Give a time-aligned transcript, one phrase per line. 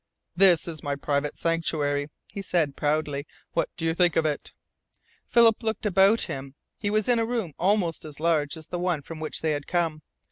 [0.35, 3.27] "This is my private sanctuary," he said proudly.
[3.53, 4.51] "What do you think of it?"
[5.27, 6.55] Philip looked about him.
[6.79, 9.67] He was in a room almost as large as the one from which they had
[9.67, 10.01] come.